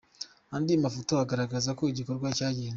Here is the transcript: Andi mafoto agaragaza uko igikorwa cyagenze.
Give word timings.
Andi 0.55 0.73
mafoto 0.83 1.13
agaragaza 1.23 1.67
uko 1.73 1.83
igikorwa 1.91 2.27
cyagenze. 2.37 2.69